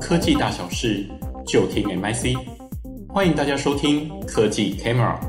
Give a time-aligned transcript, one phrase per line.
[0.00, 1.08] 科技大小事，
[1.46, 2.36] 就听 MIC。
[3.08, 5.20] 欢迎大家收听科技 Camera。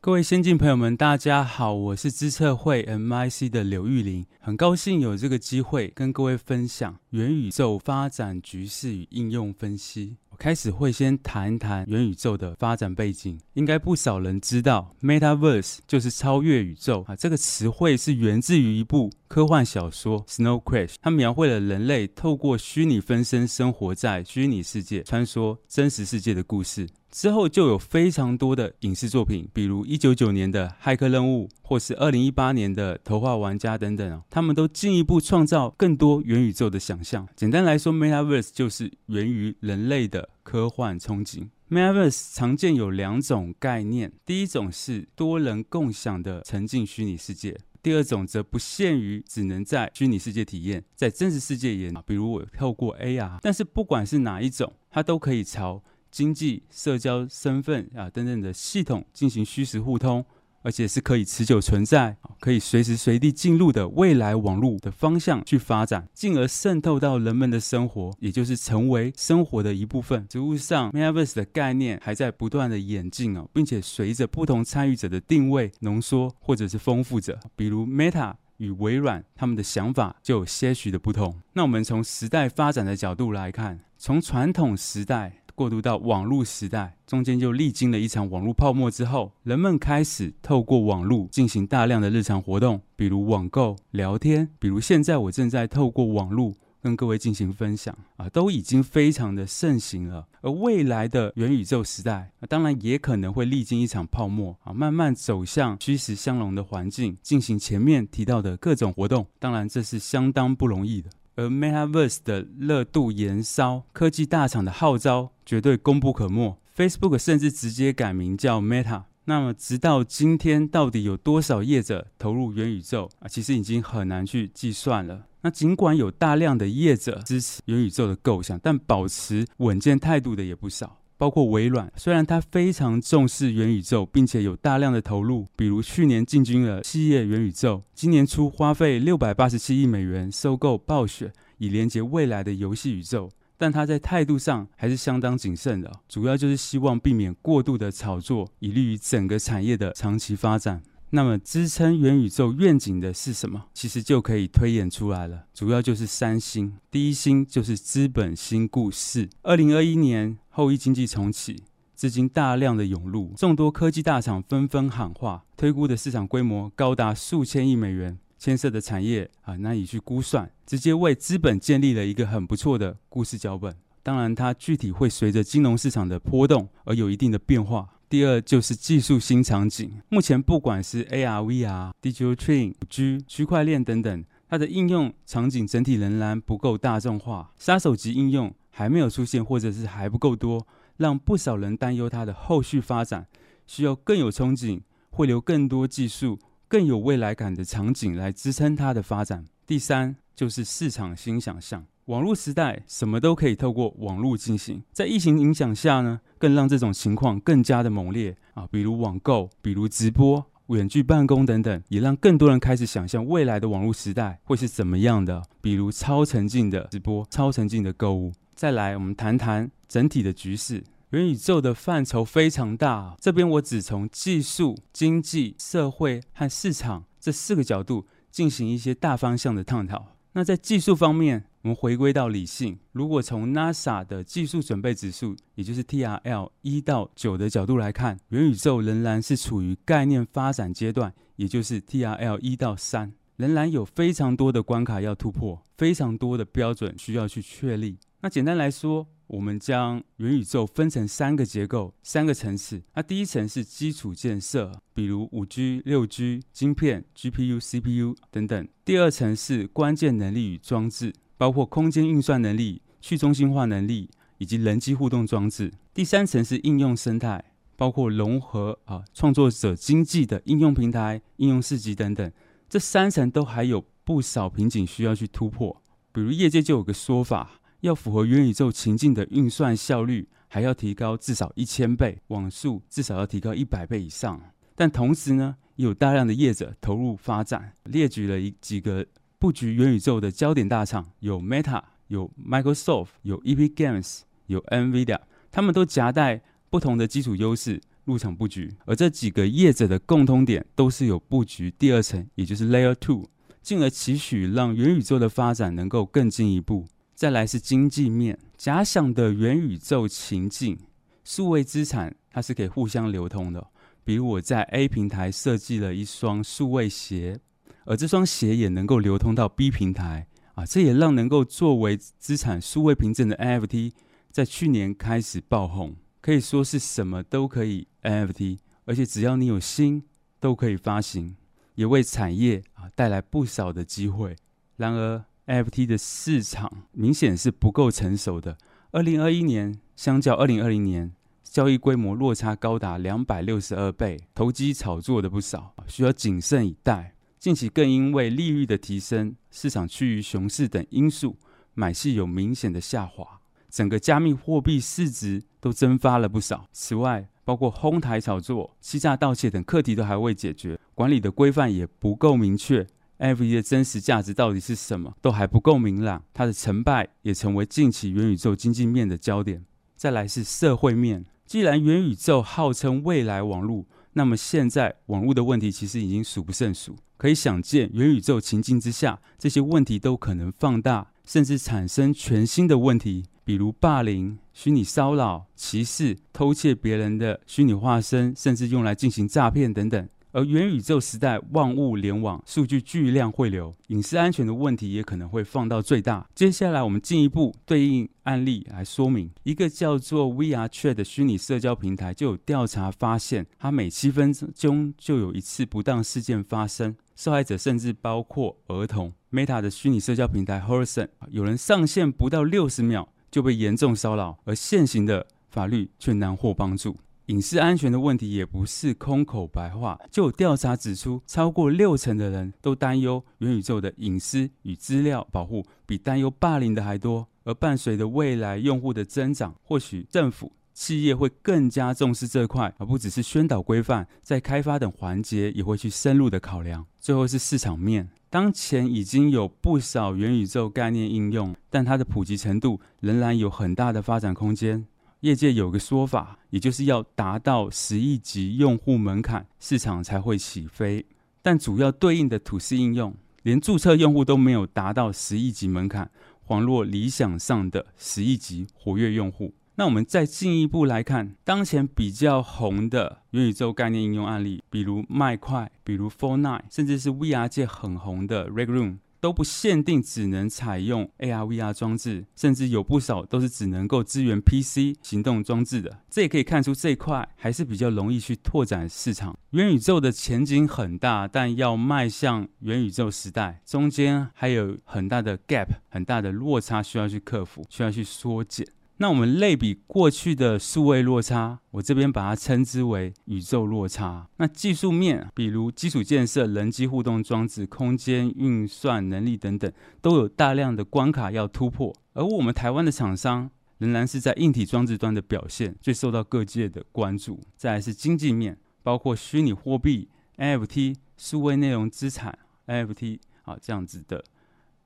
[0.00, 10.16] 各位先进朋友们，大家好，我是资策会 MIC 的刘玉玲，很高兴有这个机会跟各位分享元宇宙发展局势与应用分析。
[10.30, 17.16] 我开始会先谈一谈元宇宙的发展背景，应该不少人知道，Metaverse 就是超越宇宙啊。
[17.16, 26.88] 这个词汇是源自于一部科幻小说《Snow Crash》，它描绘了人类透过虚拟分身生活在虚拟世界，穿梭真实世界的故事。
[27.10, 37.28] 之后就有非常多的影视作品，比如一九九年的《骇客任务》，或是二零一八年的《头号玩家》等等，他们都进一步创造更多元宇宙的想象。
[37.36, 41.48] 简单来说，Metaverse 就是源于人类的科幻憧憬。
[41.70, 53.38] Metaverse 常见有两种概念，第一种是多人共享的沉浸虚拟世界，第二种则不限于只能在虚拟世界体验，在真实世界也，比如我透过 AR。
[53.42, 60.24] 但是不管是哪一种，它都可以朝经济、社交、身份啊等等的系统进行虚实互通，
[60.68, 70.26] 而且是可以持久存在、可以随时随地进入的未来网络的方向去发展，进而渗透到人们的生活，也就是成为生活的一部分。
[70.30, 81.34] 实务上，Metaverse 的概念还在不断的演进哦，并且随着不同参与者的定位、浓缩或者是丰富着，比如 Meta 与微软，他们的想法就有些许的不同。
[81.54, 85.44] 那我们从时代发展的角度来看，从传统时代。
[85.58, 100.28] 过渡到网络时代，中间就历经了一场网络泡沫之后，人们开始透过网络进行大量的日常活动，比如网购、聊天，比如现在我正在透过网络跟各位进行分享啊，都已经非常的盛行了。
[100.42, 109.26] 而未来的元宇宙时代，啊，当然也可能会历经一场泡沫啊，慢慢走向虚实相融的环境，进行前面提到的各种活动。
[109.40, 111.10] 当然，这是相当不容易的。
[111.38, 116.58] 而 Metaverse 的热度延烧，科技大厂的号召绝对功不可没。
[116.76, 119.04] Facebook 甚至直接改名叫 Meta。
[119.26, 123.28] 那么，直到今天，到底有多少业者投入元宇宙啊？
[123.28, 125.26] 其实已经很难去计算了。
[125.42, 130.98] 那尽管有大量的业者支持元宇宙的构想，但保持稳健态度的也不少。
[131.18, 150.80] 包括微软，虽然它非常重视元宇宙，并且有大量的投入，比如去年进军了企业元宇宙，今年初花费六百八十七亿美元收购暴雪，以连接未来的游戏宇宙，但他在态度上还是相当谨慎的，主要就是希望避免过度的炒作，以利于整个产业的长期发展。
[151.10, 153.64] 那么支撑元宇宙愿景的是什么？
[153.72, 156.76] 其实就可以推演出来了，主要就是三星。
[156.90, 159.30] 第一星就是资本新故事。
[159.42, 161.62] 二零二一年后疫经济重启，
[161.94, 173.74] 资金大量的涌入，众多科技大厂纷纷喊话，推估的市场规模高达数千亿美元，牵涉的产业啊难以去估算，直接为资本建立了一个很不错的故事脚本。
[174.02, 177.94] 当然，它具体会随着金融市场的波动而有一定的变化。
[178.08, 190.66] 第二就是技术新场景，目前不管是 AR、VR、Digital Twin、G、区块链等等，它的应用场景整体仍然不够大众化，杀手级应用还没有出现，或者是还不够多，
[190.96, 193.26] 让不少人担忧它的后续发展
[193.66, 194.80] 需要更有憧憬，
[195.10, 199.44] 会留更多技术、更有未来感的场景来支撑它的发展。
[199.66, 201.84] 第三就是市场新想象。
[202.08, 204.82] 网络时代，什么都可以透过网络进行。
[204.94, 208.66] 在疫情影响下呢，更让这种情况更加的猛烈啊！
[208.70, 215.42] 比如网购，比如直播、远距办公等等，也让更多人开始想象未来的网络时代会是怎么样的。
[215.60, 218.32] 比如超沉浸的直播、超沉浸的购物。
[218.54, 220.82] 再来，我们谈谈整体的局势。
[221.10, 230.06] 元宇宙的范畴非常大，这边我只从技术、经济、社会和市场这四个角度进行一些大方向的探讨。
[230.38, 232.78] 那在技术方面，我们回归到理性。
[232.92, 247.98] 如果从 NASA 的技术准备指数，也就是 TRL 一到九的角度来看，元宇宙仍然是处于概念发展阶段，也就是 TRL 一到三，仍然有非常多的关卡要突破，非常多的标准需要去确立。
[248.20, 252.82] 那简单来说，我们将元宇宙分成三个结构、三个层次。
[252.94, 258.68] 那第一层是基础建设，比如五 G、六 G、晶片、GPU、CPU 等等。
[258.84, 265.72] 第二层是关键能力与装置，包括空间运算能力、去中心化能力以及人机互动装置。
[265.92, 267.44] 第三层是应用生态，
[267.76, 272.32] 包括融合啊创作者经济的应用平台、应用市集等等。
[272.70, 275.82] 这三层都还有不少瓶颈需要去突破。
[276.10, 277.57] 比如业界就有个说法。
[277.80, 284.40] 要符合元宇宙情境的运算效率，还要提高至少一千倍，网速至少要提高一百倍以上。
[284.74, 289.06] 但同时呢，有大量的业者投入发展，列举了一几个
[289.38, 295.20] 布局元宇宙的焦点大厂有 Meta、有 Microsoft、有 Epic Games、有 NVIDIA，
[295.50, 298.74] 他们都夹带不同的基础优势入场布局。
[298.86, 303.28] 而这几个业者的共通点都是有布局第二层，也就是 Layer Two，
[303.62, 306.86] 进而期许让元宇宙的发展能够更进一步。
[307.18, 310.78] 再来是经济面，假想的元宇宙情境，
[311.24, 313.66] 数位资产它是可以互相流通的。
[314.04, 317.40] 比如我在 A 平台设计了一双数位鞋，
[317.86, 323.94] 而这双鞋也能够流通到 B 平台啊，这也让能够作为资产数位凭证的 NFT
[324.30, 330.04] 在去年开始爆红，可以说是什么都可以 NFT，而且只要你有心
[330.38, 331.34] 都可以发行，
[331.74, 334.36] 也为产业啊带来不少的机会。
[334.76, 338.56] 然而，NFT 的市场明显是不够成熟的。
[338.92, 341.12] 二零二一年相较二零二零年，
[341.42, 347.14] 交易规模落差高达两百六十二倍，投机炒作的不少，需要谨慎以待。
[347.38, 351.36] 近期更因为利率的提升、市场趋于熊市等因素，
[351.74, 353.40] 买气有明显的下滑，
[353.70, 356.66] 整个加密货币市值都蒸发了不少。
[356.72, 362.86] 此外，包括哄抬炒作、欺诈盗窃等课题都还未解决，管理的规范也不够明确。
[363.18, 366.22] NFT 的真实价值到底是什么，都还不够明朗。
[366.32, 369.64] 它的成败也成为近期元宇宙经济面的焦点。
[369.96, 376.96] 再来是社会面，既然元宇宙号称未来网络，那么现在网络的问题其实已经数不胜数。
[377.16, 390.08] 可以想见，元宇宙情境之下，这些问题都可能放大，甚至产生全新的问题，比如霸凌、虚拟骚扰、歧视、偷窃别人的虚拟化身，甚至用来进行诈骗等等。
[390.38, 396.24] 而元宇宙时代，万物联网，数据巨量汇流，隐私安全的问题也可能会放到最大。
[396.32, 409.12] 接下来，我们进一步对应案例来说明，一个叫做 VRChat 的虚拟社交平台，就有调查发现，它每七分钟就有一次不当事件发生，受害者甚至包括儿童。
[409.32, 416.96] Meta 的虚拟社交平台 Horizon，有人上线不到六十秒就被严重骚扰，而现行的法律却难获帮助。
[417.28, 427.28] 隐私安全的问题也不是空口白话，就有调查指出，超过六成的人都担忧元宇宙的隐私与资料保护比担忧霸凌的还多。
[427.44, 436.86] 而伴随着未来用户的增长，或许政府、企业会更加重视这块，而不只是宣导规范，在开发等环节也会去深入的考量。
[436.98, 444.86] 最后是市场面，当前已经有不少元宇宙概念应用，但它的普及程度仍然有很大的发展空间。
[445.20, 451.04] 业界有个说法，也就是要达到十亿级用户门槛，市场才会起飞。
[451.42, 456.10] 但主要对应的 To C 应用，连注册用户都没有达到十亿级门槛，
[456.46, 459.54] 恍若理想上的十亿级活跃用户。
[459.74, 468.98] 那我们再进一步来看，当前比较红的元宇宙概念应用案例，比如麦块，比如 f o r n i t e 甚至是 VR 界很红的 Red Room。
[469.20, 476.00] 都不限定只能采用 AR、VR 装置，甚至有不少都是只能够支援 PC 行动装置的。
[476.08, 479.36] 这也可以看出这一块还是比较容易去拓展市场。
[479.50, 488.66] 元宇宙的前景很大，但要迈向元宇宙时代，中间还有很大的 gap，很大的落差需要去克服，需要去缩减。
[489.00, 494.28] 那我们类比过去的数位落差，我这边把它称之为宇宙落差。
[494.38, 501.94] 那技术面，比如基础建设、人机互动装置、空间运算能力等等，都有大量的关卡要突破。
[502.14, 503.48] 而我们台湾的厂商，
[503.78, 507.38] 仍然是在硬体装置端的表现最受到各界的关注。
[507.56, 510.08] 再来是经济面，包括虚拟货币、
[510.38, 514.24] NFT、数位内容资产、NFT 啊这样子的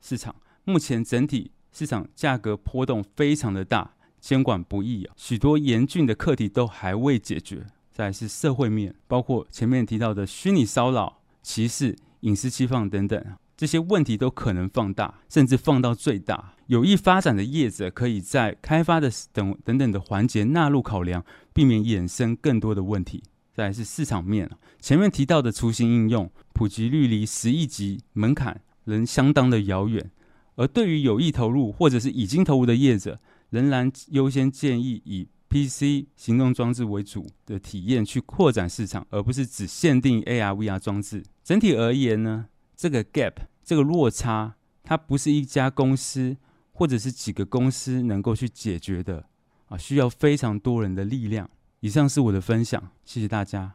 [0.02, 3.94] 市场，目前整体市场价格波动非常的大。
[4.22, 7.66] 监管不易啊，许多严峻的课题都还未解决。
[7.90, 13.22] 再来是社会面，包括前面提到的虚拟骚扰、歧视、隐私侵犯等等，
[13.56, 16.54] 这些问题都可能放大，甚至放到最大。
[16.68, 23.24] 有意发展的业者可以在开发的等等等的环节纳入考量，避免衍生更多的问题。
[23.52, 24.48] 再来是市场面，
[24.80, 30.10] 前面提到的雏形应用普及率离十亿级门槛仍相当的遥远，
[30.54, 33.20] 而对于有意投入或者是已经投入的业者，
[33.52, 41.22] 仍然优先建议以 PC 行动装置为主的体验去扩展市场，而不是只限定 AR、VR 装置。
[41.44, 46.34] 整体而言呢，这个 gap 这个落差，它不是一家公司
[46.72, 49.26] 或者是几个公司能够去解决的
[49.66, 51.50] 啊，需要非常多人的力量。
[51.80, 53.74] 以上是我的分享，谢谢大家。